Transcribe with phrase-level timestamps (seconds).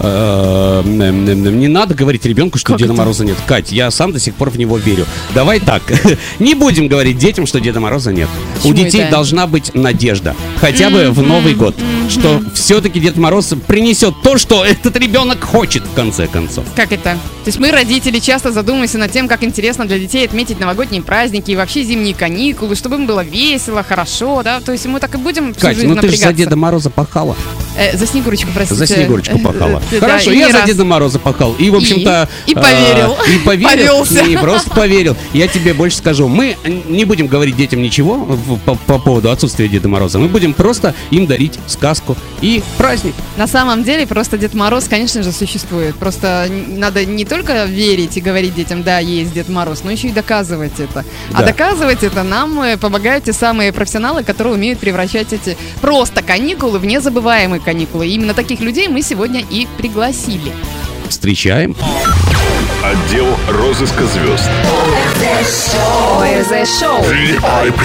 [0.00, 3.00] Э, Не надо говорить ребенку, что Как Деда это?
[3.00, 3.36] Мороза нет.
[3.46, 5.06] Кать, я сам до сих пор в него верю.
[5.34, 5.82] Давай так.
[6.38, 8.28] Не будем говорить детям, что Деда Мороза нет.
[8.64, 9.10] У детей это?
[9.10, 10.34] должна быть надежда.
[10.60, 11.74] Хотя бы в Новый год.
[12.08, 16.64] Что все-таки Дед Мороз принесет то, что этот ребенок хочет, в конце концов.
[16.76, 17.14] Как это?
[17.14, 21.50] То есть мы, родители, часто задумываемся над тем, как интересно для детей отметить новогодние праздники
[21.50, 24.60] и вообще зимние каникулы, чтобы им было весело, хорошо, да?
[24.60, 26.32] То есть мы так и будем всю Катя, жизнь ну ты же за.
[26.32, 27.36] Деда Мороза пахала.
[27.76, 28.78] Э, за Снегурочку, простите.
[28.78, 29.82] За Снегурочку пахала.
[29.90, 30.66] Э, да, Хорошо, и я за раз.
[30.66, 31.54] Деда Мороза пахал.
[31.58, 32.28] И, в общем-то...
[32.46, 33.16] И а, поверил.
[33.34, 33.98] И поверил.
[33.98, 34.22] Повелся.
[34.22, 35.16] Не просто поверил.
[35.32, 36.28] Я тебе больше скажу.
[36.28, 36.56] Мы
[36.88, 38.26] не будем говорить детям ничего
[38.64, 40.18] по, по поводу отсутствия Деда Мороза.
[40.18, 43.14] Мы будем просто им дарить сказку и праздник.
[43.36, 45.94] На самом деле, просто Дед Мороз, конечно же, существует.
[45.96, 50.12] Просто надо не только верить и говорить детям, да, есть Дед Мороз, но еще и
[50.12, 51.04] доказывать это.
[51.32, 51.46] А Да.
[51.46, 56.86] доказывать это нам э, помогают те самые профессионалы, которые умеют превращать эти просто каникулы в
[56.86, 58.06] незабываемые каникулы.
[58.06, 60.52] И именно таких людей мы сегодня и пригласили.
[61.08, 61.76] Встречаем.
[62.82, 64.48] Отдел розыска звезд.
[66.18, 67.02] ОРЗ Шоу.
[67.02, 67.76] VIP.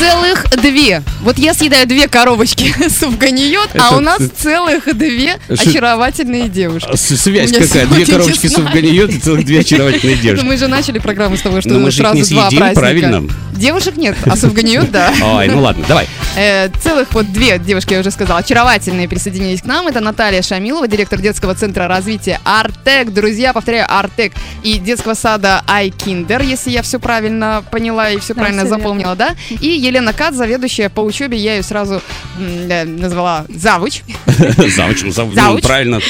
[0.00, 1.02] Целых две.
[1.20, 6.88] Вот я съедаю две коробочки суфганиот, а Это у нас целых две Шо- очаровательные девушки.
[6.90, 7.86] А Связь какая?
[7.86, 8.66] Две коробочки не знаю.
[8.68, 10.44] суфганиот и целых две очаровательные Ну, девушки.
[10.46, 12.80] Мы же начали программу с того, что Но мы сразу не два съедим, праздника.
[12.80, 13.28] правильно?
[13.54, 15.12] Девушек нет, а суфганиот, да.
[15.22, 16.08] Ой, ну ладно, давай.
[16.34, 19.86] Э, целых вот две девушки, я уже сказала, очаровательные присоединились к нам.
[19.86, 23.12] Это Наталья Шамилова, директор детского центра развития Артек.
[23.12, 24.32] Друзья, повторяю, Артек.
[24.62, 29.34] И детского сада Айкиндер, если я все правильно поняла и все правильно запомнила, да?
[29.50, 32.00] И Елена Кат, заведующая по учебе, я ее сразу
[32.38, 34.02] э, назвала завуч.
[34.76, 35.62] Завуч, ну, зав- ну, Зауч.
[35.64, 36.00] правильно.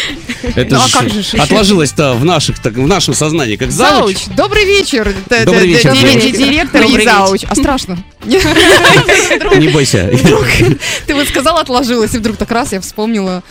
[0.54, 4.16] Это Ну, а как же отложилось-то в наших, так, в нашем сознании, как завуч.
[4.18, 4.36] Зауч.
[4.36, 5.14] Добрый вечер.
[5.30, 5.92] Добрый д- вечер.
[5.92, 7.44] Директор Добрый и зауч.
[7.48, 7.98] А страшно.
[8.24, 10.10] Не бойся.
[11.06, 13.42] Ты вот сказал, отложилась, и вдруг так раз я вспомнила.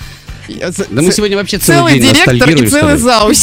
[0.48, 3.38] Да мы сегодня вообще целый день директор и целый зауч.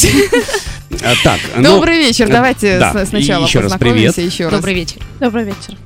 [1.03, 2.29] А, Так, ну, Добрый вечер.
[2.29, 4.33] Давайте да, с- сначала и еще раз познакомимся привет.
[4.33, 4.53] еще раз.
[4.53, 5.01] Добрый вечер.
[5.21, 5.77] Добрый вечер.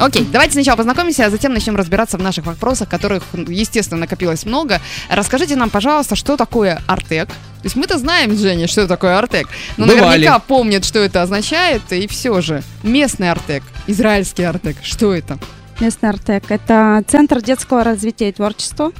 [0.00, 4.80] Окей, давайте сначала познакомимся, а затем начнем разбираться в наших вопросах, которых, естественно, накопилось много.
[5.10, 7.28] Расскажите нам, пожалуйста, что такое Артек?
[7.28, 10.00] То есть мы-то знаем, Женя, что такое Артек, но Бывали.
[10.00, 12.62] наверняка помнят, что это означает, и все же.
[12.82, 15.38] Местный Артек, израильский Артек, что это?
[15.80, 18.92] Местный Артек– это Центр детского развития и творчества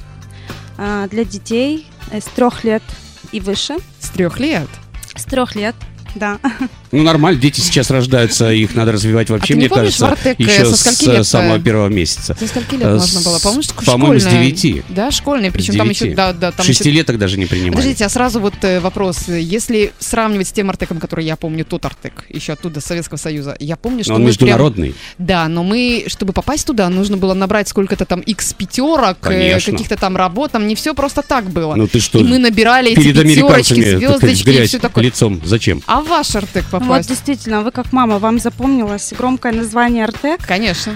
[0.77, 2.83] а, для детей с трех лет
[3.31, 3.77] и выше.
[3.99, 4.67] С трех лет.
[5.15, 5.75] С трех лет,
[6.13, 6.37] да.
[6.91, 10.39] Ну, нормально, дети сейчас рождаются, их надо развивать вообще, А мне помнишь, кажется, в Артек,
[10.39, 12.35] э, еще со с скольки лет, самого первого месяца.
[12.37, 13.39] Со скольки лет можно было?
[13.39, 14.83] По-моему, по-моему, с девяти.
[14.89, 17.71] Да, школьные, причем там еще, да, да, там еще Шестилеток даже не принимали.
[17.71, 19.27] Подождите, а сразу вот э, вопрос.
[19.27, 23.77] Если сравнивать с тем Артеком, который я помню, тот Артек, еще оттуда, Советского Союза, я
[23.77, 24.95] помню, что Но он мы ж прям- международный.
[25.17, 29.95] Да, но мы, чтобы попасть туда, нужно было набрать сколько-то там x пятерок, э, каких-то
[29.95, 31.75] там работ, там не все просто так было.
[31.75, 35.05] Ну ты что, И мы набирали эти пятерочки, звездочки и все такое.
[35.05, 35.41] лицом.
[35.45, 35.81] Зачем?
[35.85, 37.09] А ваш Артек Вот попасть?
[37.09, 40.45] действительно, вы как мама, вам запомнилось громкое название Артек.
[40.45, 40.95] Конечно.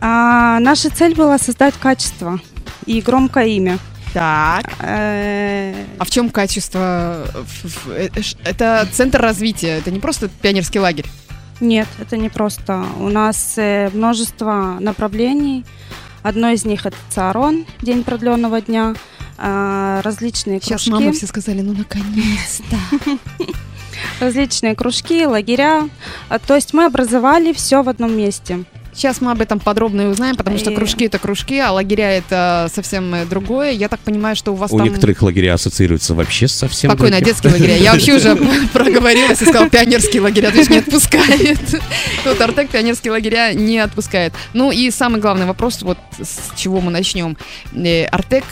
[0.00, 2.40] А, наша цель была создать качество
[2.86, 3.78] и громкое имя.
[4.14, 4.64] Так.
[4.80, 7.26] Э, А в чем качество?
[7.88, 11.06] Э, ш- Это центр развития, это не просто пионерский лагерь.
[11.60, 12.84] Нет, это не просто.
[13.00, 15.64] У нас э, множество направлений.
[16.22, 18.94] Одно из них это ЦАРОН, День продленного дня,
[19.36, 22.76] а, различные Сейчас кружки, мамы все сказали, ну наконец-то.
[24.20, 25.88] различные кружки, лагеря.
[26.28, 28.64] А, То есть мы образовали все в одном месте.
[28.98, 32.68] Сейчас мы об этом подробно и узнаем, потому что кружки это кружки, а лагеря это
[32.74, 33.70] совсем э, другое.
[33.70, 34.86] Я так понимаю, что у вас У там...
[34.88, 37.32] некоторых лагеря ассоциируются вообще совсем Спокойно, другим.
[37.32, 37.76] детские лагеря.
[37.76, 38.34] Я вообще уже
[38.72, 41.60] проговорилась и сказала, пионерские лагеря, то есть не отпускает.
[42.24, 44.32] Тут Артек пионерские лагеря не отпускает.
[44.52, 47.36] Ну и самый главный вопрос, вот с чего мы начнем.
[47.74, 48.44] Э, Артек,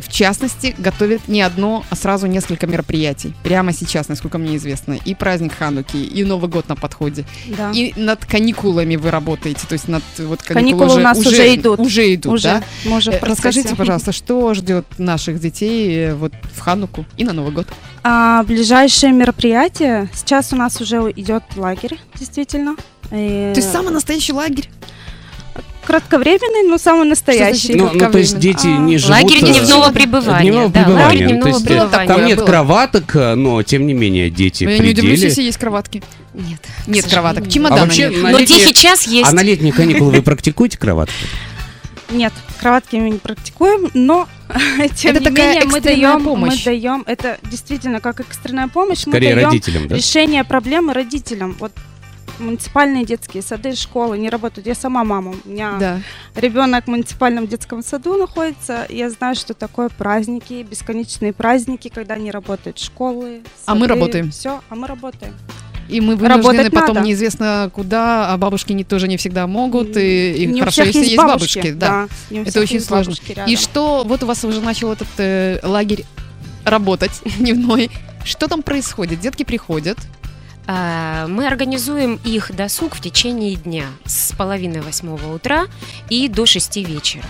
[0.00, 3.34] в частности, готовит не одно, а сразу несколько мероприятий.
[3.42, 4.98] Прямо сейчас, насколько мне известно.
[5.04, 7.24] И праздник Хануки, и Новый год на подходе.
[7.46, 7.70] Да.
[7.72, 11.80] И над каникулами вы работаете, то есть над вот каникулы, Каникулы у нас уже идут.
[11.80, 12.62] Уже идут, уже, да?
[12.84, 17.24] мы уже в Э, Расскажите, пожалуйста, что ждет наших детей э, вот в Хануку и
[17.24, 17.66] на Новый год?
[18.02, 20.08] А, ближайшее мероприятие.
[20.14, 22.76] Сейчас у нас уже идет лагерь, действительно.
[23.10, 24.68] И То есть самый настоящий лагерь?
[25.86, 27.74] Кратковременный, но самый настоящий.
[27.74, 29.22] Ну, ну, то есть дети А, не живут...
[29.22, 30.50] Лагерь э, дневного пребывания.
[30.50, 31.06] Дневного да, пребывания.
[31.06, 32.08] лагерь дневного есть, э, пребывания.
[32.08, 32.46] Там нет было.
[32.46, 36.02] кроваток, э, но тем не менее дети Я при не удивлюсь, если есть кроватки.
[36.34, 36.60] Нет.
[36.86, 37.48] Нет кроваток.
[37.48, 38.22] Чемодана А вообще, нет.
[38.22, 39.30] на Но те сейчас есть.
[39.30, 41.14] А на летние каникулы вы практикуете кроватку?
[42.10, 44.28] Нет, кроватки мы не практикуем, но
[44.96, 46.58] тем Это не такая менее мы даем, помощь.
[46.58, 49.96] мы даем, это действительно как экстренная помощь, Скорее мы даем родителям, да?
[49.96, 51.56] решение проблемы родителям.
[51.58, 51.72] Вот
[52.38, 54.66] муниципальные детские сады, школы не работают.
[54.66, 56.00] Я сама мама, у меня Да.
[56.34, 58.86] ребенок в муниципальном детском саду находится.
[58.88, 63.42] Я знаю, что такое праздники, бесконечные праздники, когда не работают школы.
[63.66, 64.30] А мы сады, работаем.
[64.30, 65.34] Все, а мы работаем.
[65.88, 67.06] И мы вынуждены Работать потом надо.
[67.06, 70.86] неизвестно куда, а бабушки не, тоже не всегда могут, и, и не у хорошо, всех
[70.88, 71.72] если есть бабушки, бабушки.
[71.78, 72.08] да.
[72.30, 73.14] у Это очень сложно.
[73.46, 76.04] И что, вот у вас уже начал этот э, лагерь
[76.64, 77.90] работать дневной.
[78.24, 79.20] Что там происходит?
[79.20, 79.96] Детки приходят.
[80.66, 85.66] А, Мы организуем их досуг в течение дня с половины восьмого утра
[86.08, 87.24] и до шести вечера.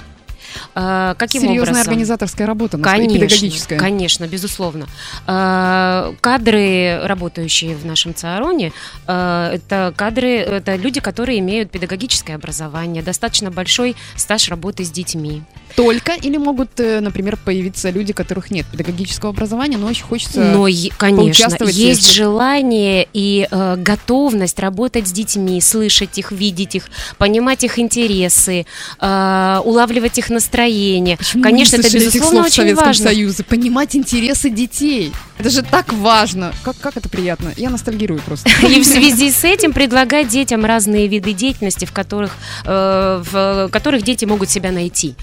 [0.74, 1.80] А, Каким Серьезная образом?
[1.82, 3.78] организаторская работа, Конечно, педагогическая.
[3.78, 4.86] конечно, безусловно.
[5.26, 8.72] А, Кадры, работающие в нашем ЦАРОНе,
[9.04, 15.42] это кадры, это люди, которые имеют педагогическое образование, достаточно большой стаж работы с детьми.
[15.76, 20.40] Только или могут, э, например, появиться люди, которых нет педагогического образования, но очень хочется...
[20.40, 26.84] Но, конечно, есть желание и э, готовность работать с детьми, слышать их, видеть их,
[27.18, 28.64] понимать их интересы,
[29.00, 31.18] э, улавливать их настроение.
[31.18, 33.04] Почему Конечно, это, безусловно, слов в очень Советском важно.
[33.04, 33.44] Союзе.
[33.44, 35.12] Понимать интересы детей.
[35.38, 36.54] Это же так важно.
[36.62, 37.52] Как, как это приятно.
[37.56, 38.48] Я ностальгирую просто.
[38.66, 42.32] И в связи с этим предлагать детям разные виды деятельности, в которых,
[42.64, 45.14] э, в которых дети могут себя найти.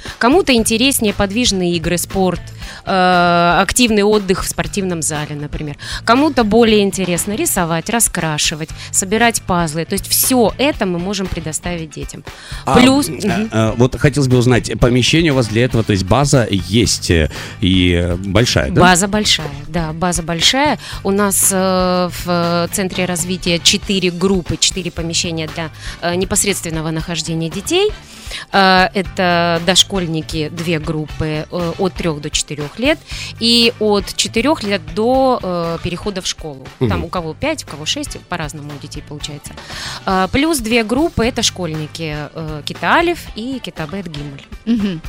[0.43, 2.41] Кому-то интереснее подвижные игры, спорт,
[2.85, 5.77] э, активный отдых в спортивном зале, например.
[6.03, 9.85] Кому-то более интересно рисовать, раскрашивать, собирать пазлы.
[9.85, 12.25] То есть все это мы можем предоставить детям.
[12.65, 13.07] А, Плюс...
[13.07, 13.49] э, Мгм.
[13.53, 17.31] э, вот хотелось бы узнать, помещение у вас для этого, то есть база есть э,
[17.61, 18.81] и э, большая, да?
[18.81, 20.77] База большая, да, база большая.
[21.05, 25.69] У нас э, в центре развития четыре группы, четыре помещения для
[26.01, 27.91] э, непосредственного нахождения детей.
[28.51, 32.99] Э, это дошкольники, две группы э, от 3 до 4 лет
[33.39, 36.65] и от 4 лет до э, перехода в школу.
[36.79, 39.53] Там у кого 5, у кого 6, по-разному у детей получается.
[40.31, 42.15] Плюс две группы это школьники
[42.65, 44.99] Кита Алиф и Кита Бет Гиммель.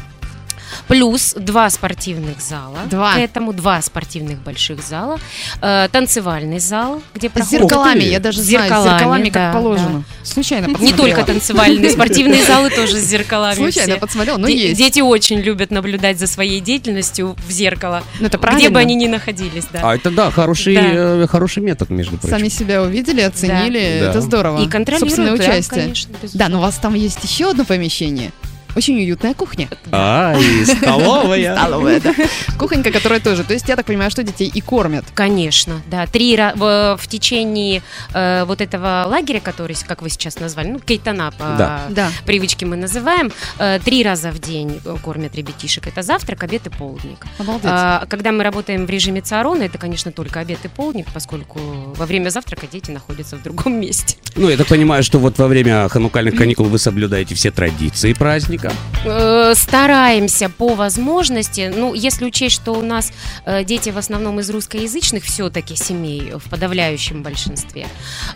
[0.88, 2.78] Плюс два спортивных зала.
[2.90, 3.14] Два.
[3.14, 5.18] К этому два спортивных больших зала.
[5.62, 9.52] Э, танцевальный зал, где С зеркалами, я даже С знаю, с зеркалами, зеркалами да, как
[9.54, 10.04] положено.
[10.22, 10.98] Случайно Не подсмотрела.
[11.16, 13.54] только танцевальные, спортивные залы тоже с зеркалами.
[13.56, 14.00] Случайно все.
[14.00, 14.78] подсмотрела, но Де- есть.
[14.78, 18.70] Дети очень любят наблюдать за своей деятельностью в зеркало, Ну, это где правильно.
[18.70, 19.80] бы они ни находились, да.
[19.82, 20.82] А это да, хороший, Да.
[20.92, 22.36] э, хороший метод, между прочим.
[22.36, 23.98] Сами себя увидели, оценили.
[24.00, 24.10] Да.
[24.10, 24.62] Это здорово.
[24.62, 25.80] И контролируют, Собственное да, участие.
[25.82, 28.32] конечно, Да, но у вас там есть еще одно помещение.
[28.76, 29.68] Очень уютная кухня.
[29.92, 31.56] А, и столовая.
[31.58, 32.14] Столовая, да.
[32.58, 33.44] Кухонька, которая тоже.
[33.44, 35.04] То есть я так понимаю, что детей и кормят.
[35.14, 36.06] Конечно, да.
[36.06, 41.30] Три в, в течение э, вот этого лагеря, который, как вы сейчас назвали, ну, кейтана
[41.30, 41.82] по Да.
[41.90, 42.10] Да.
[42.26, 45.86] привычке мы называем, э, три раза в день кормят ребятишек.
[45.86, 47.26] Это завтрак, обед и полдник.
[47.38, 47.66] Обалдеть.
[47.70, 51.60] А, когда мы работаем в режиме ЦАРОНа, это, конечно, только обед и полдник, поскольку
[51.96, 54.16] во время завтрака дети находятся в другом месте.
[54.34, 58.63] Ну, я так понимаю, что вот во время ханукальных каникул вы соблюдаете все традиции праздника.
[59.04, 63.12] Э, стараемся по возможности, ну, если учесть, что у нас
[63.44, 67.86] э, дети в основном из русскоязычных все-таки семей, в подавляющем большинстве,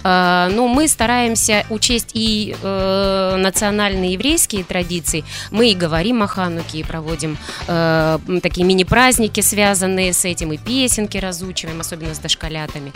[0.05, 5.25] э, но мы стараемся учесть и национальные еврейские традиции.
[5.51, 11.81] Мы и говорим о Хануке, и проводим такие мини-праздники, связанные с этим, и песенки разучиваем,
[11.81, 12.93] особенно с дошколятами.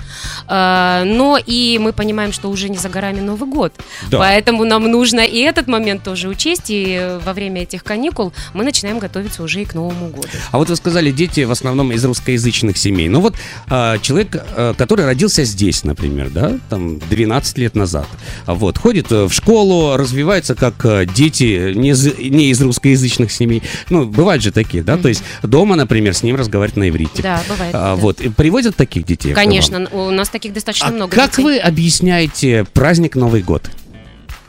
[0.48, 3.72] Но и мы понимаем, что уже не за горами Новый год.
[4.10, 4.18] Да.
[4.18, 8.98] Поэтому нам нужно и этот момент тоже учесть, и во время этих каникул мы начинаем
[8.98, 10.28] готовиться уже и к Новому году.
[10.50, 13.08] А вот вы сказали, дети в основном из русскоязычных семей.
[13.08, 13.34] Ну вот
[13.68, 18.06] а, человек, а, который родился здесь, например, да, там 12 лет назад,
[18.46, 23.62] вот, ходит э, в школу, развивается как э, дети не из, не из русскоязычных семей.
[23.90, 27.22] Ну, бывают же такие, да, то есть дома, например, с ним разговаривать на иврите.
[27.22, 27.74] Да, бывает.
[27.74, 27.96] А, да.
[27.96, 29.32] Вот, и приводят таких детей?
[29.34, 31.14] Конечно, у нас таких достаточно А много.
[31.14, 31.42] как детей.
[31.42, 33.70] вы объясняете праздник Новый год?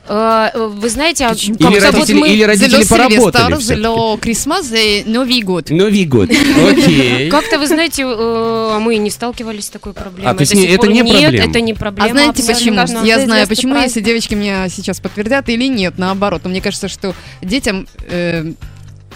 [0.08, 1.58] Э, Вы знаете, а Почему?
[1.58, 5.70] как Или зовут родители- мы- или родители поработали зелё Крисмас и Новый год.
[5.70, 6.30] Новый год.
[6.30, 7.30] Окей.
[7.32, 10.32] Как-то, вы знаете, э, мы не сталкивались с такой проблемой.
[10.32, 10.90] А, то есть До не- сих это пор.
[10.92, 11.50] не Нет, проблема?
[11.50, 12.10] это не проблема.
[12.10, 13.06] А знаете почему?
[13.06, 16.42] Я знаю почему, если девочки мне сейчас подтвердят или нет, наоборот.
[16.44, 18.52] Но мне кажется, что детям э,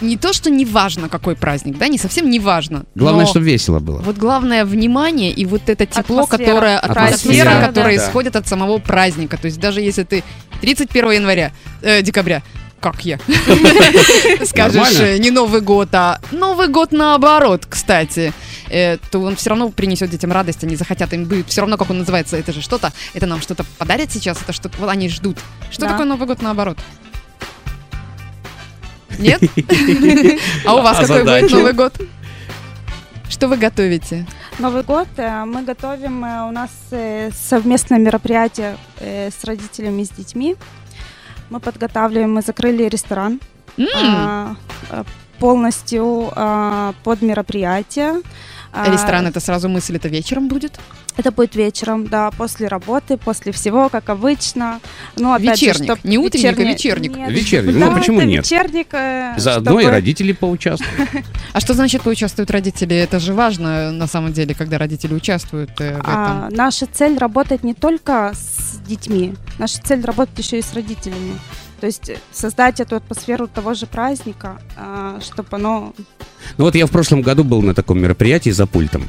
[0.01, 2.85] не то, что не важно, какой праздник, да, не совсем не важно.
[2.95, 3.99] Главное, но чтобы весело было.
[3.99, 6.37] Вот главное внимание и вот это тепло, Атмосфера.
[6.45, 8.03] которое Атмосфера, атмосфера, которая Да.
[8.05, 9.37] исходит от самого праздника.
[9.37, 10.23] То есть даже если ты
[10.61, 11.51] 31 января,
[11.81, 12.41] э, декабря,
[12.79, 13.17] как я,
[14.45, 18.33] скажешь, э, не Новый год, а Новый год наоборот, кстати,
[18.69, 21.89] э, то он все равно принесет детям радость, они захотят, им будет все равно, как
[21.89, 25.37] он называется, это же что-то, это нам что-то подарят сейчас, это что-то, они ждут.
[25.71, 26.77] Что такое Новый год наоборот?
[29.17, 29.41] Нет?
[30.65, 31.51] А у вас какой будет.
[31.51, 31.93] Новый год?
[33.29, 34.25] Что вы готовите?
[34.59, 40.09] Новый год э, мы готовим, э, у нас э, совместное мероприятие с родителями и с
[40.09, 40.55] детьми.
[41.49, 43.39] Мы подготавливаем, мы закрыли ресторан
[44.01, 44.55] а,
[45.39, 48.21] полностью а, под мероприятие.
[48.73, 50.79] А, Ресторан это сразу мысль, это вечером будет?
[51.17, 54.79] Это будет вечером, да, после работы, после всего, как обычно.
[55.15, 55.77] Ну, опять Вечерник.
[55.77, 57.15] же, чтоб Не утренник, а вечерний- вечерник.
[57.17, 57.31] Нет.
[57.31, 57.73] Вечерник.
[57.75, 58.45] Ну, Да, почему это нет?
[58.45, 58.87] вечерник.
[58.93, 61.09] э, Заодно и чтобы- родители поучаствуют.
[61.53, 62.95] А что значит поучаствуют родители?
[62.95, 66.55] Это же важно на самом деле, когда родители участвуют э, в А, этом.
[66.57, 71.33] наша цель работать не только с детьми, наша цель работать еще и с родителями.
[71.81, 74.59] То есть создать эту атмосферу того же праздника,
[75.21, 75.93] чтобы оно...
[76.57, 79.07] Ну вот я в прошлом году был на таком мероприятии за пультом.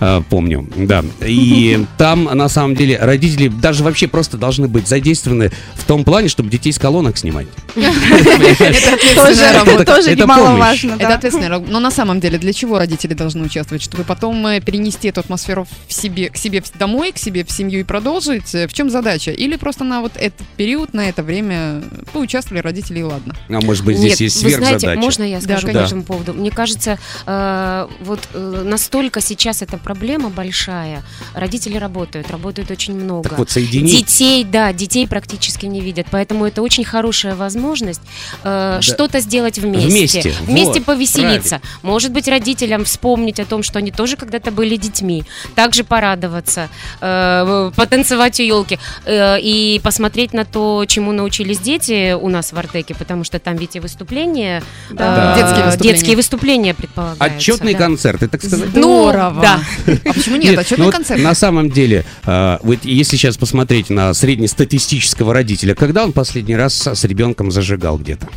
[0.00, 1.04] А, Помню, да.
[1.20, 6.28] И там, на самом деле, родители даже вообще просто должны быть задействованы в том плане,
[6.28, 7.46] чтобы детей с колонок снимать.
[7.76, 11.72] Это тоже это немаловажно, Это ответственная работа.
[11.72, 13.82] Но на самом деле, для чего родители должны участвовать?
[13.82, 17.80] Чтобы потом э, перенести эту атмосферу в себе, к себе домой, к себе в семью
[17.80, 18.54] и продолжить?
[18.54, 19.30] Э, В чем задача?
[19.30, 23.34] Или просто на вот этот период, на это время поучаствовали родители и ладно?
[23.48, 25.00] А может быть, здесь есть вы знаете, сверхзадача.
[25.00, 25.86] можно я скажу по конечно.
[25.86, 26.34] этому поводу?
[26.34, 31.02] Мне кажется, э, вот э, настолько сейчас эта проблема большая.
[31.34, 33.28] Родители работают, работают очень много.
[33.28, 33.90] Так вот, соединить.
[33.90, 38.00] Детей, да, детей практически не видят, поэтому это очень хорошая возможность
[38.44, 41.60] э, что-то сделать вместе, Вместе, Вместе вот, повеселиться.
[41.82, 45.24] Может быть, родителям вспомнить о том, что они тоже когда-то были детьми,
[45.56, 46.68] также порадоваться,
[47.00, 48.78] э, потанцевать у елки
[49.08, 53.74] и посмотреть на то, чему научились дети у нас в Артеке, потому что там ведь
[53.74, 55.34] и выступления, Да.
[55.34, 55.94] э, Детские выступления.
[55.94, 57.36] детские выступления предполагаются.
[57.36, 57.84] Отчетные да.
[57.86, 58.68] концерты, так сказать.
[58.68, 59.30] Здорово!
[59.34, 59.60] Ну, да.
[60.04, 60.54] А почему нет?
[60.54, 61.20] ну Отчетный концерт.
[61.22, 66.86] на самом деле, э, вот если сейчас посмотреть на среднестатистического родителя, когда он последний раз
[66.86, 68.28] с ребенком зажигал где-то?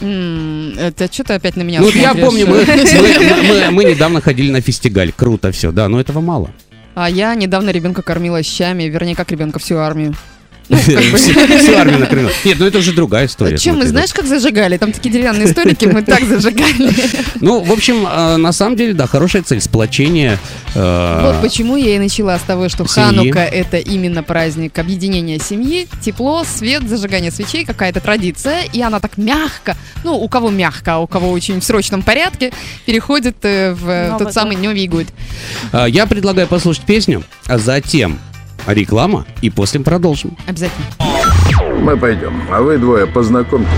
[0.00, 5.12] Это что ты опять на меня Ну, я помню, мы, мы- недавно ходили на фестиваль.
[5.12, 6.50] Круто все, да, но этого мало.
[6.94, 10.14] А я недавно ребенка кормила щами, вернее, как ребенка, всю армию.
[10.68, 12.30] Всю всю армию накрыла.
[12.44, 13.58] Нет, ну это уже другая история.
[13.58, 14.76] Чем мы, знаешь, как зажигали?
[14.78, 16.90] Там такие деревянные столики, мы так зажигали.
[17.40, 20.38] Ну, в общем, э, на самом деле, да, хорошая цель, сплочение.
[20.74, 22.84] э, Вот почему я и начала с того, что.
[22.86, 29.16] Ханука это именно праздник объединения семьи, тепло, свет, зажигание свечей, какая-то традиция, и она так
[29.16, 32.52] мягко, ну, у кого мягко, а у кого очень в срочном порядке,
[32.86, 35.06] переходит э, в тот самый Новый год.
[35.88, 38.18] Я предлагаю послушать песню, а затем
[38.66, 40.36] реклама, и после продолжим.
[40.46, 40.86] Обязательно.
[41.80, 43.70] Мы пойдем, а вы двое познакомьтесь.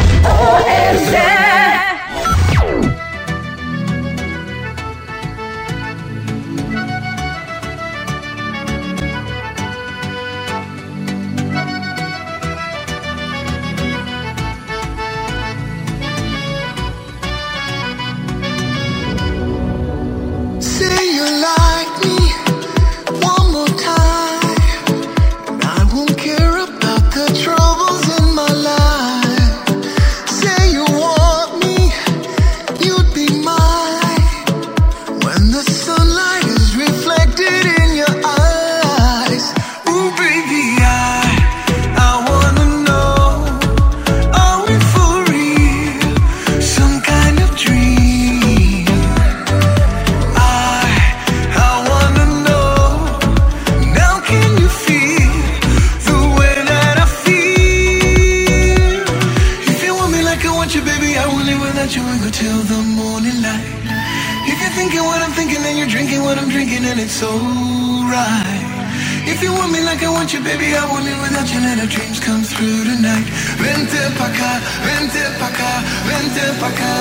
[76.67, 76.96] I can't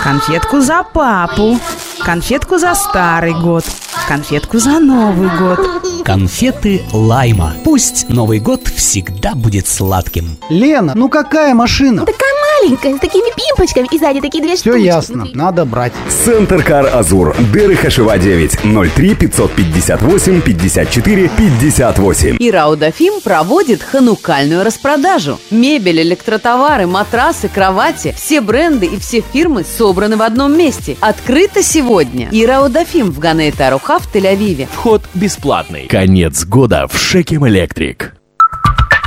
[0.02, 1.56] конфетку за папу,
[2.04, 3.64] конфетку за Старый год,
[4.08, 5.60] конфетку за Новый год.
[6.06, 7.54] Конфеты Лайма.
[7.64, 10.38] Пусть Новый год всегда будет сладким.
[10.48, 12.06] Лена, ну какая машина?
[12.06, 14.84] Такая маленькая, с такими пимпочками и сзади такие две Все штучки.
[14.84, 15.92] ясно, надо брать.
[16.08, 17.34] Центр Кар Азур.
[17.52, 18.58] Дыры Хашева 9.
[18.94, 22.36] 03 558 54 58.
[22.38, 25.38] И Раудафим проводит ханукальную распродажу.
[25.50, 30.96] Мебель, электротовары, матрасы, кровати, все бренды и все фирмы собраны в одном месте.
[31.00, 32.28] Открыто сегодня.
[32.30, 34.68] И Раудафим в Ганейт Аруха в Тель-Авиве.
[34.72, 35.86] Вход бесплатный.
[35.86, 38.14] Конец года в Шекем Электрик.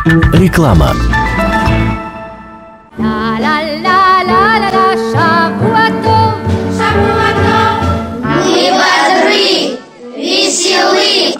[0.05, 0.93] Реклама.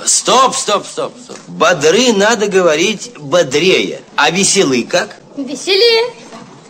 [0.05, 1.37] Стоп, стоп, стоп, стоп.
[1.47, 3.99] Бодры надо говорить бодрее.
[4.15, 5.17] А веселый как?
[5.35, 6.13] Веселее.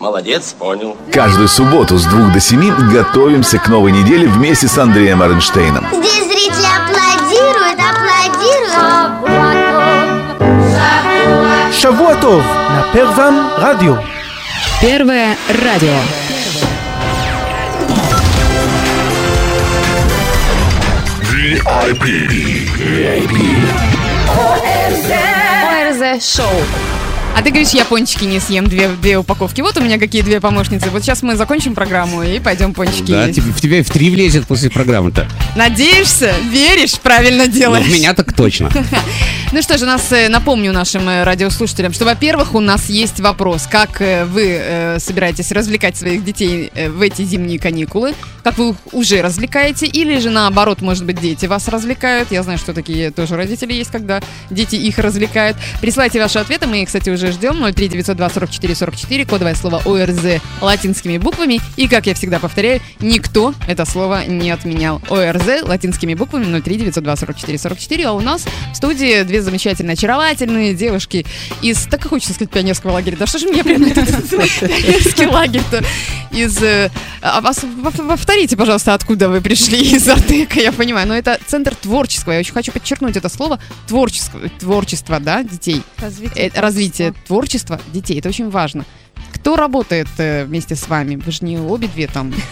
[0.00, 0.96] Молодец, понял.
[1.12, 5.86] Каждую субботу с 2 до 7 готовимся к новой неделе вместе с Андреем Оренштейном.
[5.92, 8.70] Здесь зрители аплодируют, аплодируют.
[11.74, 13.98] Шавуатов на Первом радио.
[14.80, 15.94] Первое радио.
[24.92, 26.46] ОРЗ Шоу.
[27.36, 29.60] А ты говоришь, я пончики не съем, две, две упаковки.
[29.60, 30.90] Вот у меня какие две помощницы.
[30.90, 33.36] Вот сейчас мы закончим программу и пойдем пончики Да, есть.
[33.40, 35.28] тебе- в тебя и в три влезет после программы-то.
[35.54, 36.34] Надеешься?
[36.50, 36.98] Веришь?
[36.98, 37.86] Правильно Ну, делаешь.
[37.86, 38.70] в меня так точно.
[39.52, 43.66] Ну что же, нас э, напомню нашим э, радиослушателям, что, во-первых, у нас есть вопрос,
[43.66, 49.22] как э, вы собираетесь развлекать своих детей в эти зимние каникулы, как вы их уже
[49.22, 52.30] развлекаете, или же наоборот, может быть, дети вас развлекают.
[52.30, 55.56] Я знаю, что такие тоже родители есть, когда дети их развлекают.
[55.80, 57.60] Присылайте ваши ответы, мы их, кстати, уже ждем.
[57.60, 61.60] 03 902 44 44, кодовое слово ОРЗ латинскими буквами.
[61.76, 65.02] И, как я всегда повторяю, никто это слово не отменял.
[65.08, 68.06] ОРЗ латинскими буквами 03 902 44 44.
[68.06, 71.26] А у нас в студии две замечательные, очаровательные девушки
[71.62, 73.16] из, так и хочется сказать, пионерского лагеря.
[73.16, 75.84] Да что же мне прям пионерский лагерь-то?
[76.32, 76.62] Из...
[76.62, 76.90] э,
[77.22, 81.06] а вас- пов- Повторите, пожалуйста, откуда вы пришли из Артека, я понимаю.
[81.08, 82.32] Но это центр творческого.
[82.32, 83.58] Я очень хочу подчеркнуть это слово.
[83.86, 85.82] Творчество, творчество да, детей.
[85.98, 88.18] Развитие Э, Развитие творчества детей.
[88.18, 88.84] Это очень важно.
[89.34, 91.16] Кто работает э, вместе с вами?
[91.16, 92.32] Вы же не обе две там.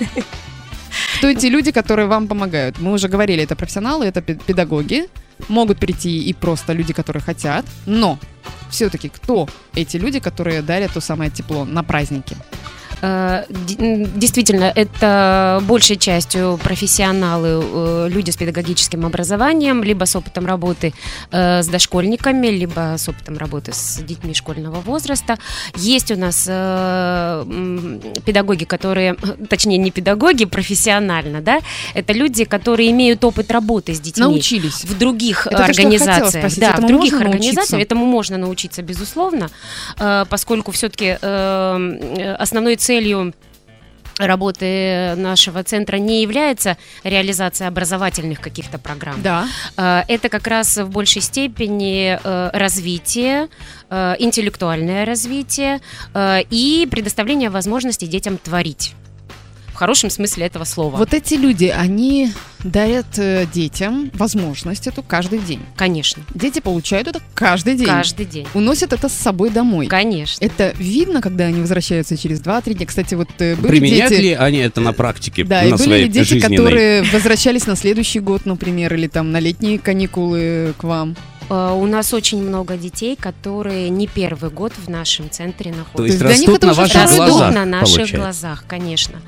[1.18, 2.78] Кто эти люди, которые вам помогают?
[2.78, 5.08] Мы уже говорили, это профессионалы, это пе- педагоги.
[5.48, 7.66] Могут прийти и просто люди, которые хотят.
[7.86, 8.18] Но
[8.70, 12.36] все-таки кто эти люди, которые дарят то самое тепло на праздники?
[13.02, 20.92] Э, Действительно, это большей частью профессионалы, э, люди с педагогическим образованием, либо с опытом работы
[21.30, 25.36] э, с дошкольниками, либо с опытом работы с детьми школьного возраста.
[25.76, 26.44] Есть у нас
[28.24, 29.14] педагоги, которые,
[29.48, 31.60] точнее, не педагоги, профессионально, да,
[31.94, 34.24] это люди, которые имеют опыт работы с детьми.
[34.24, 34.84] Научились.
[34.84, 36.30] В других Это то, организациях.
[36.30, 36.60] спросить.
[36.60, 37.70] Да, в других организациях.
[37.70, 37.76] научиться?
[37.76, 39.50] Этому можно научиться, безусловно,
[40.28, 42.87] поскольку все-таки основной целью
[44.18, 49.22] работы нашего центра не является реализация образовательных каких-то программ.
[49.22, 49.46] Да.
[49.76, 53.48] Э, Это как раз в большей степени э, развитие,
[53.90, 55.80] э, интеллектуальное развитие
[56.14, 58.94] э, и предоставление возможности детям творить.
[59.78, 60.96] В хорошем смысле этого слова.
[60.96, 62.32] Вот эти люди, они
[62.64, 65.60] дарят э, детям возможность эту каждый день.
[65.76, 66.24] Конечно.
[66.34, 67.86] Дети получают это каждый день.
[67.86, 68.44] Каждый день.
[68.54, 69.86] Уносят это с собой домой.
[69.86, 70.44] Конечно.
[70.44, 72.86] Это видно, когда они возвращаются через 2-3 дня.
[72.86, 74.20] Кстати, вот э, были Применяют дети...
[74.20, 75.44] ли они это на практике?
[75.44, 76.56] Да, на и были своей ли дети, жизненной?
[76.56, 81.14] которые возвращались на следующий год, например, или там на летние каникулы к вам?
[81.48, 85.96] Э, У нас очень много детей, которые не первый год в нашем центре находятся.
[85.96, 88.16] То есть для растут них это на уже ваших Растут глазах, на наших получается.
[88.16, 89.20] глазах, конечно.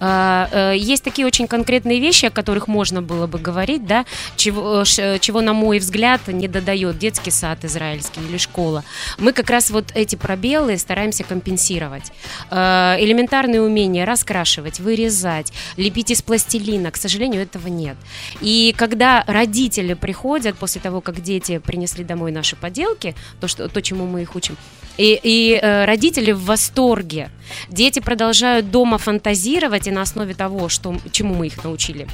[0.00, 4.04] Э, э, Есть такие очень конкретные вещи, о которых можно было бы говорить, да,
[4.36, 8.84] чего, чего, на мой взгляд, не додает детский сад израильский или школа.
[9.18, 12.12] Мы как раз вот эти пробелы стараемся компенсировать.
[12.50, 17.96] Элементарные умения раскрашивать, вырезать, лепить из пластилина, к сожалению, этого нет.
[18.40, 23.82] И когда родители приходят после того, как дети принесли домой наши поделки, то, что, то
[23.82, 24.56] чему мы их учим,
[24.96, 27.30] и, и, э, родители в восторге.
[27.68, 32.06] Дети продолжают дома фантазировать, и на основе того, что, чему мы их научили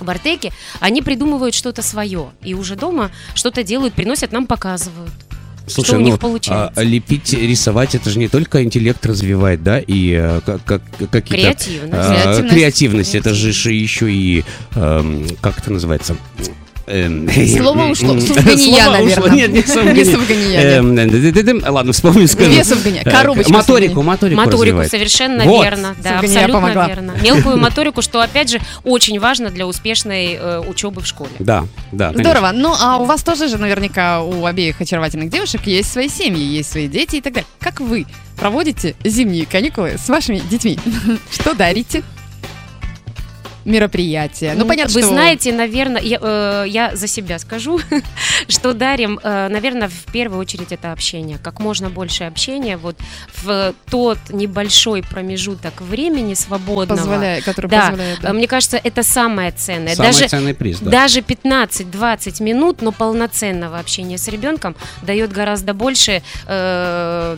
[0.00, 2.30] в Артеке, они придумывают что-то свое.
[2.42, 5.12] И уже дома что-то делают, приносят нам, показывают.
[5.66, 6.80] Слушай, что у ну, них получается.
[6.80, 11.28] а, лепить, рисовать, это же не только интеллект развивает, да, и э, как, как- какие-то...
[11.28, 11.92] Креативность.
[11.92, 12.54] а, Креативность.
[12.54, 14.44] креативность, это же еще и...
[14.74, 16.16] эм, как это называется?
[16.88, 18.18] Эм, Слово ушло.
[18.18, 19.30] Сувгания, наверное.
[19.30, 19.62] Нет, не
[20.04, 20.80] сувгания.
[20.80, 21.68] Не.
[21.68, 22.50] Ладно, вспомню, скажу.
[22.50, 25.94] Не сувгания, Э, коробочка Моторику, моторику Моторику, совершенно верно.
[26.02, 27.14] Да, абсолютно верно.
[27.22, 31.30] Мелкую моторику, что, опять же, очень важно для успешной э, учебы в школе.
[31.38, 32.12] Да, да.
[32.14, 32.52] Здорово.
[32.54, 36.70] Ну, а у вас тоже же наверняка у обеих очаровательных девушек есть свои семьи, есть
[36.72, 37.48] свои дети и так далее.
[37.60, 40.78] Как вы проводите зимние каникулы с вашими детьми?
[41.30, 42.02] Что дарите?
[43.68, 44.54] Мероприятия.
[44.56, 45.10] Ну, понятно, Вы что...
[45.10, 47.80] знаете, наверное, я, э, я за себя скажу,
[48.48, 51.38] что дарим, э, наверное, в первую очередь это общение.
[51.38, 52.96] Как можно больше общения вот
[53.42, 56.98] в тот небольшой промежуток времени свободного.
[56.98, 58.30] Позволяет- который да, позволяет, да.
[58.30, 59.94] э, Мне кажется, это самое ценное.
[59.94, 60.90] Самый даже, ценный приз, да.
[60.90, 67.36] Даже 15-20 минут, но полноценного общения с ребенком дает гораздо больше, э,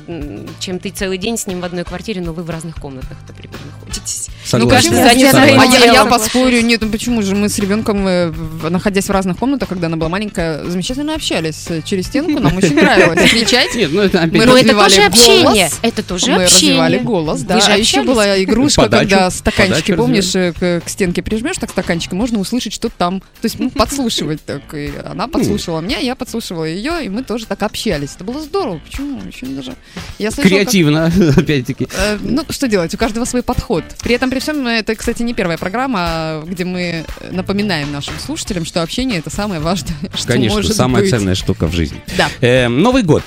[0.61, 3.59] чем ты целый день с ним в одной квартире, но вы в разных комнатах, например,
[3.67, 4.29] находитесь.
[4.45, 4.91] Согласен.
[4.91, 5.21] Ну, Согласен.
[5.21, 6.05] занят своим А я, я.
[6.21, 8.33] Поспорю, нет, ну почему же мы с ребенком, э,
[8.69, 12.75] находясь в разных комнатах, когда она была маленькая, замечательно общались э, через стенку, нам очень
[12.81, 13.75] нравилось кричать.
[13.75, 15.19] Нет, ну это опять Мы Но это развивали тоже голос.
[15.19, 15.71] общение.
[15.83, 16.71] Это тоже мы общение.
[16.71, 17.61] развивали голос, да.
[17.69, 22.73] А еще была игрушка, когда стаканчики, помнишь, э, к, стенке прижмешь так стаканчик, можно услышать,
[22.73, 23.21] что там.
[23.21, 24.63] То есть ну, подслушивать так.
[24.75, 28.11] И она подслушивала меня, я подслушивала ее, и мы тоже так общались.
[28.17, 28.81] Это было здорово.
[28.85, 29.21] Почему?
[29.27, 29.75] Очень даже.
[30.19, 31.89] Я слышала, Креативно, опять-таки.
[32.21, 32.95] Ну, что делать?
[32.95, 33.85] У каждого свой подход.
[34.03, 36.10] При этом, при всем, это, кстати, не первая программа,
[36.47, 41.11] где мы напоминаем нашим слушателям, что общение это самое важное, что Конечно, может самая быть.
[41.11, 42.01] ценная штука в жизни.
[42.17, 42.29] Да.
[42.41, 43.23] Э, Новый год.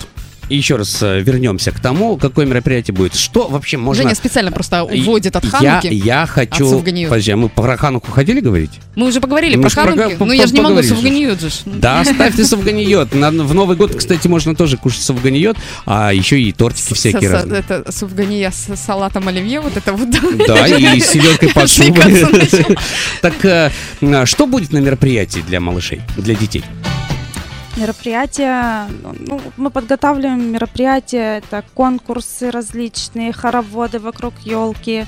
[0.49, 3.15] И еще раз э, вернемся к тому, какое мероприятие будет.
[3.15, 4.03] Что вообще можно...
[4.03, 5.87] Женя специально просто уводит от Я, Хануки.
[5.93, 6.81] я от хочу...
[6.81, 8.71] Подожди, а мы про Хануку хотели говорить?
[8.95, 10.15] Мы уже поговорили Мы про про- Хануки.
[10.15, 10.95] по- Ну, я же не могу поговорили
[11.39, 11.49] же.
[11.49, 11.53] Ж.
[11.65, 12.03] Да,
[12.45, 13.13] сувганиет.
[13.15, 17.59] На- В Новый год, кстати, можно тоже кушать сувганиет, а еще и тортики всякие разные.
[17.61, 20.09] Это сувгания с салатом оливье, вот это вот.
[20.47, 22.15] Да, и с селедкой под шубой.
[23.21, 26.63] Так э, а что будет на мероприятии для малышей, для детей?
[27.75, 35.05] Мероприятия, ну, мы подготавливаем мероприятия, это конкурсы различные, хороводы вокруг елки.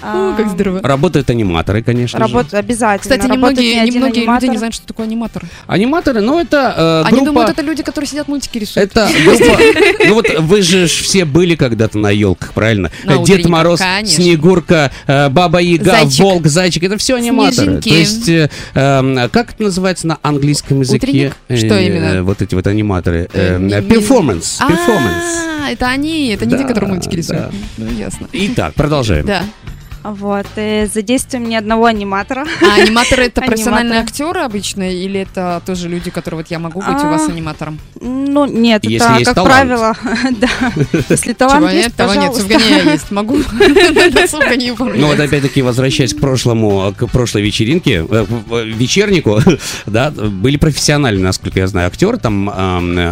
[0.00, 0.80] Как здорово.
[0.82, 2.22] Работают аниматоры, конечно же.
[2.32, 2.98] Работают обязательно.
[3.02, 4.48] Кстати, Работает немногие, не один немногие люди аниматор.
[4.50, 5.42] не знают, что такое аниматор.
[5.66, 7.24] Аниматоры, ну это э, Они группа...
[7.26, 8.90] думают, это люди, которые сидят мультики рисуют.
[8.90, 9.58] Это группа...
[10.06, 12.90] Ну вот вы же ж все были когда-то на елках, правильно?
[13.04, 14.22] На Дед утренниках, Мороз, конечно.
[14.22, 16.20] Снегурка, э, Баба Яга, Зайчик.
[16.24, 16.82] Волк, Зайчик.
[16.84, 17.80] Это все аниматоры.
[17.82, 17.88] Снежинки.
[17.88, 21.06] То есть, э, эм, как это называется на английском языке?
[21.06, 21.36] Утренник?
[21.66, 22.22] Что Э, именно?
[22.22, 23.28] Вот эти вот аниматоры.
[23.32, 23.80] Э, не- Э,
[25.70, 27.52] это они, это не те, которые мультики рисуют.
[27.76, 28.28] Ну, ясно.
[28.32, 29.26] Итак, продолжаем.
[29.26, 29.42] Да.
[30.12, 32.46] Вот, и задействуем ни одного аниматора.
[32.62, 37.02] А аниматоры это профессиональные актеры обычно, или это тоже люди, которые вот я могу быть
[37.02, 37.78] у вас А, аниматором?
[38.00, 39.96] Ну, нет, это, как правило,
[40.40, 40.48] да.
[41.08, 42.34] Если талант есть, нет, того нет.
[42.34, 43.10] Сувгания есть.
[43.10, 43.38] Могу.
[44.96, 49.40] Ну вот опять-таки, возвращаясь к прошлому, к прошлой вечеринке, э, в- вечернику,
[49.86, 52.48] да, были профессиональные, насколько я знаю, актеры, там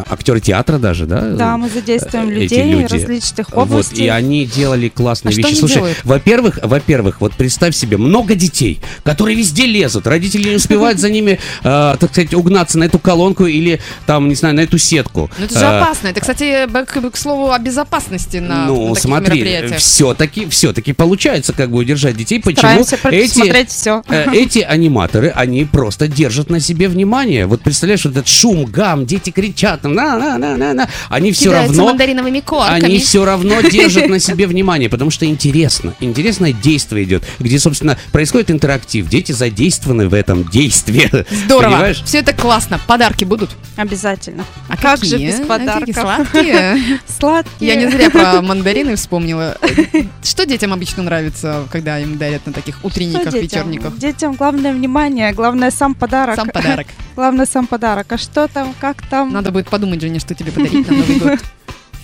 [0.08, 1.20] актеры театра даже, да?
[1.20, 4.06] Да, мы задействуем Эти людей различных Вот, областей.
[4.06, 5.54] и они делали классные А вещи.
[5.54, 11.08] Слушай, во-первых, во-первых, вот представь себе, много детей, которые везде лезут, родители не успевают за
[11.08, 15.30] ними, э, так сказать, угнаться на эту колонку или там, не знаю, на эту сетку.
[15.38, 16.08] Ну это же Э, опасно.
[16.08, 21.54] Это, кстати, к, к слову о безопасности на, ну, на таких смотри, все-таки, все-таки получается
[21.54, 22.38] как бы удержать детей.
[22.40, 24.02] Почему эти, все.
[24.08, 27.46] э, эти аниматоры, они просто держат на себе внимание.
[27.46, 30.88] Вот представляешь, вот этот шум, гам, дети кричат, там, на, на, на, на, на.
[31.08, 32.84] Они все равно, мандариновыми корками.
[32.84, 36.73] они все равно держат на себе внимание, потому что интересно, интересное действие
[37.04, 39.08] идет, где, собственно, происходит интерактив.
[39.08, 41.10] Дети задействованы в этом действии.
[41.44, 41.72] Здорово.
[41.72, 42.02] Понимаешь?
[42.04, 42.80] Все это классно.
[42.86, 43.50] Подарки будут?
[43.76, 44.44] Обязательно.
[44.68, 45.28] А как же какие?
[45.28, 45.94] без А подарков?
[45.94, 46.78] сладкие?
[47.18, 47.74] Сладкие.
[47.74, 49.56] Я не зря про мандарины вспомнила.
[50.22, 53.40] Что детям обычно нравится, когда им дарят на таких утренниках, детям?
[53.70, 53.98] вечерниках?
[53.98, 56.36] Детям главное внимание, главное сам подарок.
[56.36, 56.86] Сам подарок.
[57.16, 58.10] Главное сам подарок.
[58.10, 59.32] А что там, как там?
[59.32, 61.38] Надо будет подумать, Женя, что тебе подарить на Новый год.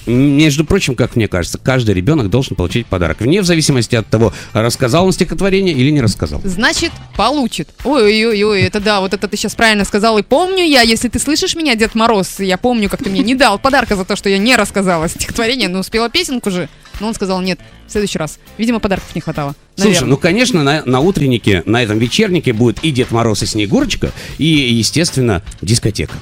[0.06, 3.20] Между прочим, как мне кажется, каждый ребенок должен получить подарок.
[3.20, 6.40] Вне зависимости от того, рассказал он стихотворение или не рассказал.
[6.44, 7.68] Значит, получит.
[7.84, 10.18] Ой-ой-ой, это да, вот это ты сейчас правильно сказал.
[10.18, 13.34] И помню я, если ты слышишь меня, Дед Мороз, я помню, как ты мне не
[13.34, 16.68] дал подарка за то, что я не рассказала стихотворение, но успела песенку же.
[17.00, 18.38] Но он сказал, нет, в следующий раз.
[18.58, 19.54] Видимо, подарков не хватало.
[19.74, 20.10] Слушай, Наверное.
[20.10, 24.44] ну, конечно, на, на утреннике, на этом вечернике будет и Дед Мороз, и Снегурочка, и,
[24.44, 26.14] естественно, дискотека.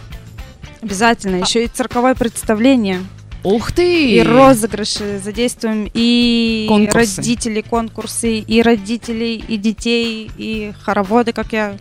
[0.80, 1.36] Обязательно.
[1.36, 3.02] Еще и цирковое представление.
[3.44, 4.16] Ух ты!
[4.16, 7.16] И розыгрыши задействуем и Конкурсы.
[7.18, 11.76] родителей, конкурсы, и родителей, и детей, и хороводы, как я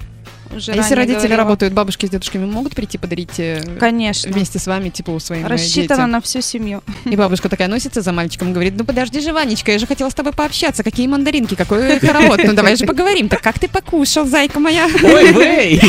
[0.55, 1.37] уже А если родители говорила.
[1.37, 4.31] работают, бабушки с дедушками могут прийти подарить э, Конечно.
[4.31, 6.11] вместе с вами, типа, своим э, Рассчитано детям?
[6.11, 6.83] на всю семью.
[7.05, 10.09] И бабушка такая носится за мальчиком и говорит, ну подожди же, Ванечка, я же хотела
[10.09, 14.25] с тобой пообщаться, какие мандаринки, какой хоровод, ну давай же поговорим, так как ты покушал,
[14.25, 14.87] зайка моя?
[15.03, 15.81] Ой, вей!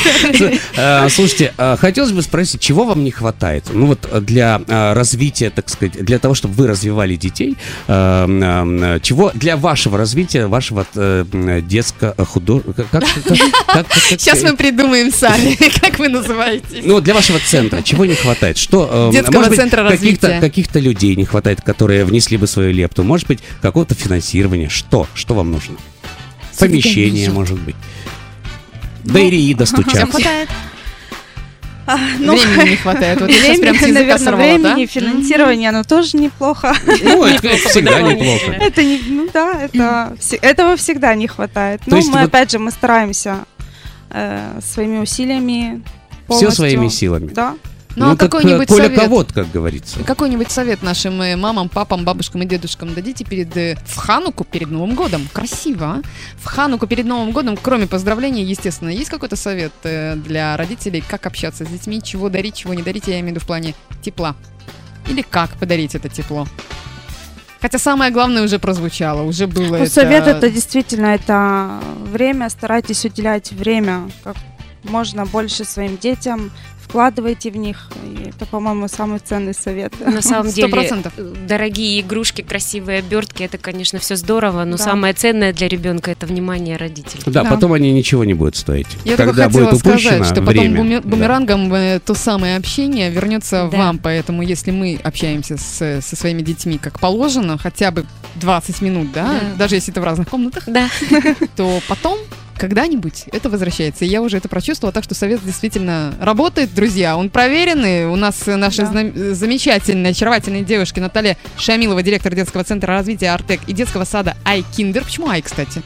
[0.76, 3.64] Э, Слушайте, хотелось бы спросить, чего вам не хватает?
[3.72, 7.56] Ну вот для развития, так сказать, для того, чтобы вы развивали детей,
[9.02, 10.86] чего для вашего развития, вашего
[11.62, 12.60] детского худо...
[12.60, 16.84] Как, как- как- как- как- Сейчас мы придумаем сами, как вы называетесь.
[16.84, 18.56] Ну, для вашего центра чего не хватает?
[18.56, 20.40] Что, э, Детского может быть, центра каких-то, развития.
[20.40, 23.02] каких-то людей не хватает, которые внесли бы свою лепту?
[23.02, 24.68] Может быть, какого-то финансирования?
[24.68, 25.06] Что?
[25.14, 25.76] Что вам нужно?
[26.58, 27.76] Помещение, может быть.
[29.04, 30.06] До Ириида Всем стучаться.
[30.06, 30.48] хватает?
[31.86, 33.18] А, ну, Времени не хватает.
[33.20, 34.74] Вот я сейчас прям времени, наверное, сорвала, да?
[34.74, 36.74] времени, финансирование, оно тоже неплохо.
[37.02, 38.52] Ну, это всегда неплохо.
[38.60, 41.80] Это не, ну да, это этого всегда не хватает.
[41.86, 43.46] Но есть мы опять же мы стараемся
[44.10, 45.82] э, своими усилиями.
[46.26, 46.52] Все полностью.
[46.52, 47.32] своими силами.
[47.32, 47.56] Да.
[47.96, 49.00] Ну, а как какой-нибудь э, Коля совет?
[49.00, 49.98] Ковод, как говорится.
[50.04, 54.70] Какой-нибудь совет нашим э, мамам, папам, бабушкам и дедушкам дадите перед э, в Хануку перед
[54.70, 55.28] Новым годом?
[55.32, 56.02] Красиво, а?
[56.36, 61.64] В Хануку перед Новым годом, кроме поздравлений, естественно, есть какой-то совет для родителей, как общаться
[61.64, 64.36] с детьми, чего дарить, чего не дарить, я имею в виду в плане тепла?
[65.08, 66.46] Или как подарить это тепло?
[67.60, 69.90] Хотя самое главное уже прозвучало, уже было Ну, это...
[69.90, 72.48] совет это действительно это время.
[72.50, 74.36] Старайтесь уделять время как
[74.84, 76.52] можно больше своим детям.
[76.88, 77.90] Вкладывайте в них.
[78.04, 79.92] И это, по-моему, самый ценный совет.
[80.00, 81.12] На самом Сто деле, процентов.
[81.18, 84.82] э, дорогие игрушки, красивые обертки, это, конечно, все здорово, но Да.
[84.84, 87.22] самое ценное для ребенка это внимание родителей.
[87.26, 87.50] Да, Да.
[87.50, 88.86] потом они ничего не будут стоить.
[89.04, 91.00] Я только Когда хотела будет упущено сказать, что потом время.
[91.02, 91.08] Да.
[91.08, 93.76] бумерангом э, то самое общение вернется Да.
[93.78, 99.12] вам, поэтому если мы общаемся с- со своими детьми как положено, хотя бы 20 минут,
[99.12, 99.56] да, Да.
[99.58, 100.88] даже если это в разных комнатах, Да.
[101.56, 102.18] то потом
[102.58, 104.04] когда-нибудь это возвращается.
[104.04, 107.16] И я уже это прочувствовала, так что совет действительно работает, друзья.
[107.16, 108.06] Он проверенный.
[108.06, 108.86] У нас наши Да.
[108.88, 114.36] знам- э, замечательные, очаровательные девушки Наталья Шамилова, директор детского центра развития Артек и детского сада
[114.44, 115.04] Айкиндер.
[115.04, 115.82] Почему Ай, кстати?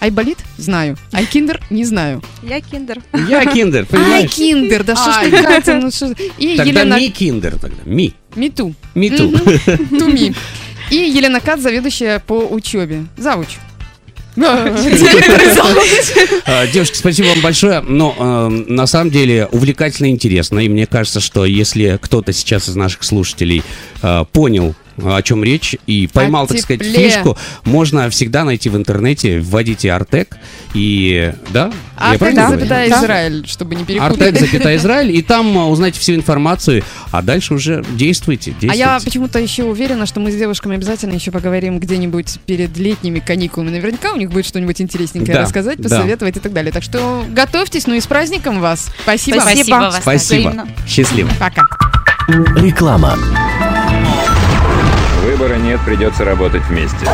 [0.00, 0.38] Айболит?
[0.58, 0.96] Знаю.
[1.12, 1.62] Айкиндер?
[1.70, 2.22] Не знаю.
[2.42, 3.00] Я киндер.
[3.28, 4.30] Я киндер, Ай, понимаешь?
[4.32, 6.96] киндер, да что ж ты, Катя, ну что ж- И Тогда Елена...
[6.98, 7.76] ми киндер тогда.
[7.86, 8.12] Ми.
[8.36, 8.74] Миту.
[8.94, 9.30] Миту.
[9.98, 10.34] Туми.
[10.90, 13.04] И Елена Кат, заведующая по учебе.
[13.16, 13.48] Завуч.
[16.46, 17.80] А, Девушки, спасибо вам большое.
[17.80, 20.58] Но э, на самом деле увлекательно и интересно.
[20.60, 23.62] И мне кажется, что если кто-то сейчас из наших слушателей
[24.02, 29.40] э, понял, о чем речь, и поймал, так сказать, фишку, можно всегда найти в интернете,
[29.40, 30.36] вводите Артек,
[30.74, 31.72] и, да?
[31.96, 32.98] Артек, запятая Да.
[33.00, 34.40] Израиль, чтобы не Артек, перепутать.
[34.40, 38.78] запятая Израиль, и там э, узнаете всю информацию, а дальше уже действуйте, А действуйте.
[38.78, 43.70] я почему-то еще уверена, что мы с девушками обязательно еще поговорим где-нибудь перед летними каникулами.
[43.70, 45.84] Наверняка у них будет что-нибудь интересненькое Да, рассказать, да.
[45.88, 46.72] посоветовать и так далее.
[46.72, 48.90] Так что готовьтесь, ну и с праздником вас.
[49.02, 49.40] Спасибо.
[49.40, 49.96] Спасибо вас.
[50.00, 50.66] Спасибо.
[50.88, 51.30] Счастливо.
[51.38, 51.62] Пока.
[52.56, 53.16] Реклама.
[55.44, 57.06] Выбора нет, придется работать вместе.